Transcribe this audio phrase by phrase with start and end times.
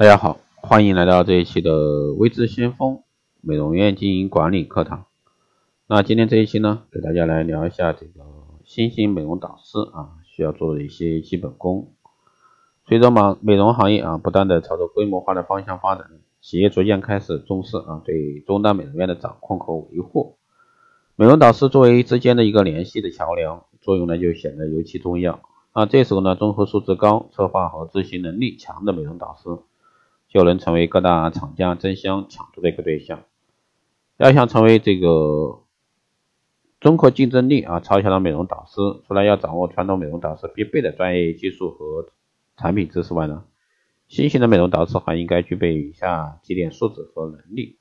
[0.00, 3.02] 大家好，欢迎来到这一期的微知先锋
[3.42, 5.04] 美容院经营管理课堂。
[5.86, 8.22] 那今天这一期呢，给大家来聊一下这个
[8.64, 11.92] 新型美容导师啊需要做的一些基本功。
[12.86, 16.06] 随着美美容行业啊不断的朝着规模化的方向发展，
[16.40, 20.38] 企业逐渐开始重视啊对中端美容院的掌控和维护。
[21.14, 25.40] 美容导师作为之间的一个联系的桥梁，作用呢就显得尤其重要。
[25.74, 29.58] 那，这时候呢，综合素质高、策划和执行能力强的美容导师。
[30.30, 33.24] 就能成为各大厂家争相抢夺的一个对象。
[34.16, 35.60] 要想成为这个
[36.80, 42.06] 综合竞争力啊超强的美容导师，除了要掌握传统美容导师必备的专业技术和
[42.56, 43.44] 产品知识外呢，
[44.08, 47.78] 新型的美容导师还应该具备以下几点素质和能力。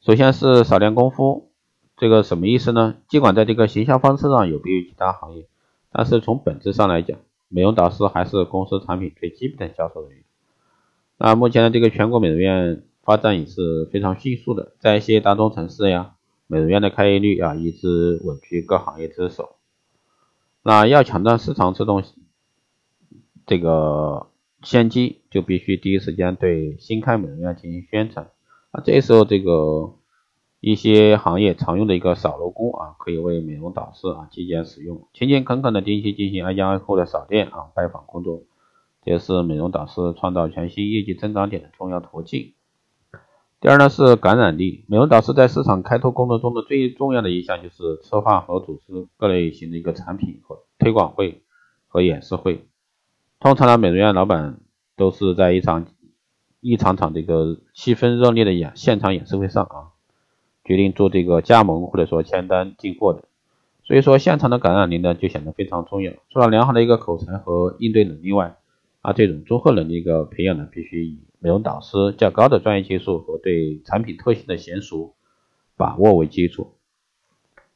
[0.00, 1.50] 首先是少量功夫，
[1.96, 2.96] 这个什么意思呢？
[3.08, 5.46] 尽管在这个行销方式上有别于其他行业，
[5.92, 10.24] 但是从本质上来讲，美容导师还是公司产品最基本的销售人员。
[11.16, 16.16] 那目前的这个全国美容院发展也是非常迅速的，在一些大中城市呀，
[16.46, 19.56] 美容院的开业率啊一直稳居各行业之首。
[20.62, 22.02] 那要抢占市场这种
[23.46, 24.26] 这个
[24.62, 28.30] 先机，就必须第一时间对新开美容院进行宣传。
[28.70, 29.94] 啊，这时候这个
[30.60, 38.42] 一些行业常用的一个扫楼工啊，可以为美容导师啊借鉴使用，勤勤恳恳的定期进行挨家挨户的扫店啊拜访工作。
[39.04, 42.54] 也是美容导师创造全新业绩增长点的重要途径。
[43.60, 51.42] 第二呢是感染力，美容导师在市场开拓工作中的最重要的一项就是策划和组织各类型的一个产品和推广会
[51.88, 52.66] 和演示会。
[53.40, 54.60] 通常呢，美容院老板
[54.96, 55.86] 都是在一场
[56.60, 59.92] 一场场这个气氛热烈的演现场演示会上啊，
[60.64, 63.24] 决定做这个加盟或者说签单进货的。
[63.82, 66.12] 所以说，现场的感染力呢就显得非常重要。
[66.30, 68.56] 除了良好的一个口才和应对能力外，
[69.04, 75.14] 啊，这种综合能力一个培养呢，必须以美容导师较高的专业技术和对产品特性的娴熟
[75.76, 76.78] 把握为基础。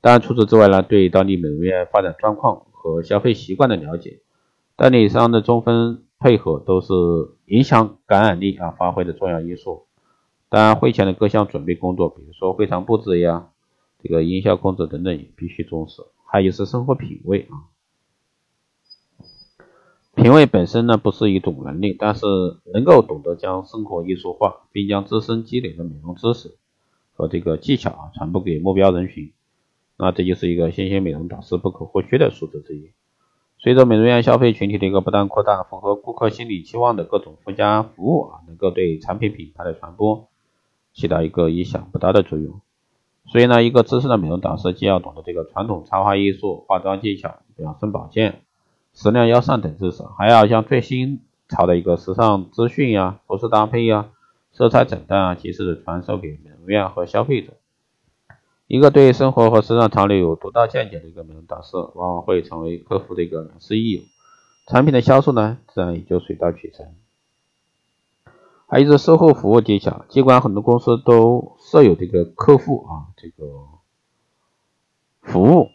[0.00, 4.20] 当然，除此之外呢，对当地美容院发展状况和消费习惯的了解，
[4.76, 6.94] 代理商的中分配合都是
[7.44, 9.88] 影响感染力啊发挥的重要因素。
[10.48, 13.50] 当然，会前的各项准备工作，比如说会场布置呀，
[14.02, 16.00] 这个音效控制等等，也必须重视。
[16.24, 17.68] 还有是生活品味啊。
[20.16, 22.26] 品味本身呢不是一种能力，但是
[22.74, 26.56] 能够懂得将生活艺术化，并将自身积累的美容知识
[27.14, 29.32] 和这个技巧啊传播给目标人群，
[29.96, 32.90] 那这就是一个新型美容导师不可或缺的素质之一。
[33.58, 40.28] 随着美容院消费群体的一个不断扩大，符合顾客心理期望的各种附加服务啊，能够对产品品牌的传播
[40.92, 42.60] 起到一个意想不到的作用。
[43.26, 48.42] 所以呢，一个资深的美容导师既要懂得这个传统插花艺术、化妆技巧、养生保健。
[48.92, 54.10] 质量腰上等知识，还要将最新潮的一个时尚资讯呀、服饰搭配呀、
[54.52, 57.54] 色彩诊断啊，及时的传授给美容院和消费者。
[58.66, 64.02] 一个对生活和时尚潮流有独到见解的一个美容导师，往往会成为客户的一个良师益友，
[64.68, 66.86] 产品的销售呢，自然也就水到渠成。
[68.66, 73.44] 还有是售后服务技巧，尽管很多公司都设有这个客户啊这个
[75.22, 75.68] 服务。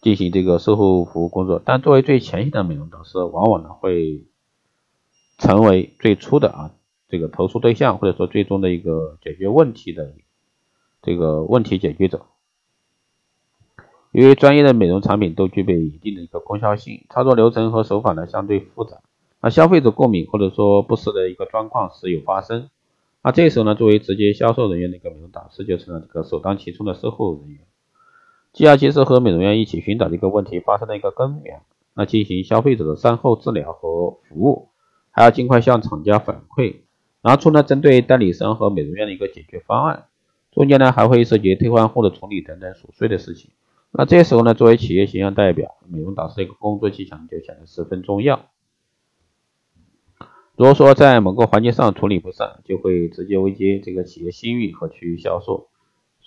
[0.00, 4.24] 进行这个售后服务工作，但作为最前线的美容导师，往往呢会
[5.38, 6.70] 成为最初的啊
[7.08, 10.14] 这个投诉对象，或者说最终的一个解决问题的
[11.02, 12.26] 这个问题解决者。
[14.12, 19.02] 由于专业的美容产品都具备一定的一个功效性，操作流程和手法呢相对复杂，
[19.40, 22.70] 那消费者过敏或者说不适的一个状况时有发生，
[23.22, 27.60] 那这时候呢，作为直接销售人员的一个美容导师就成了这个首当其冲的售后人员。
[28.52, 31.62] 既要及时和美容院一起寻找这个问题发生的一个根源，
[31.94, 34.70] 那进行消费者的善后治疗和服务，
[35.10, 36.80] 还要尽快向厂家反馈，
[37.22, 40.06] 拿出呢针对代理商和美容院的一个解决方案。
[40.50, 43.52] 中间呢还会涉及退换货的处理等等琐碎的事情。
[43.92, 48.50] 那这时候呢，作为企业形象代表，美容导师的一个工作技巧就显得十分重要。
[50.56, 55.68] 如果说在某个环节上处理不善，就会直接危及这个企业信誉和区域销售。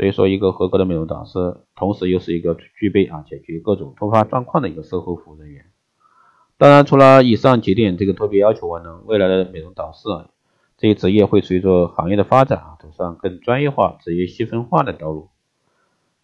[0.00, 5.66] 所以说，一个合格的美容导师，同时又是一个具备啊解决各种突发状况的一个售后服务人员。
[6.56, 10.30] 当然，除了以上几点这个特别要求外呢，未来的美容导师啊，
[10.78, 15.28] 这一职业会随着行业的发展啊，走上更专业化、职业细分化的道路。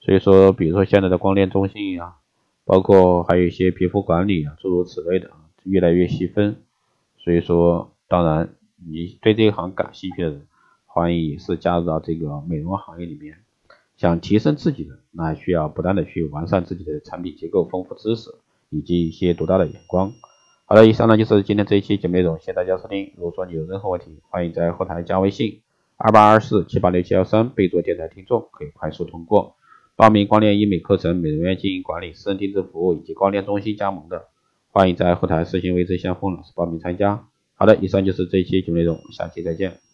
[0.00, 2.14] 所以说，比如说现在的光电中心呀，
[2.64, 6.62] 包括还有一些皮肤管理啊，诸如此类的啊，越来越细分。
[7.18, 10.46] 所以说，当然你对这一行感兴趣的人，
[10.86, 13.36] 欢迎也是加入到这个美容行业里面。
[13.96, 18.30] 想提升自己的，那需要不断的去完善自己的产品结构、丰富知识
[18.70, 20.12] 以及一些独到的眼光。
[20.66, 23.12] 好的，以上呢就是今天这一期节目内容，谢谢大家收听。
[23.16, 25.60] 如果说你有任何问题，欢迎在后台加微信
[25.96, 29.54] 二八二四七八六七幺三，备注电台听众，可以快速通过。
[29.94, 34.26] 报名光电医美课程、美容院经营管理、私人定制服务以及光电中心加盟的，
[34.72, 37.24] 欢迎在后台私信为之相锋老师报名参加。
[37.54, 39.85] 好的，以上就是这一期节目内容，下期再见。